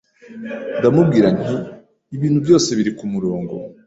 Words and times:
ndamubwira 0.79 1.27
nti 1.37 1.55
ibintu 2.15 2.39
byose 2.45 2.67
biri 2.77 2.91
ku 2.97 3.05
murongo, 3.13 3.53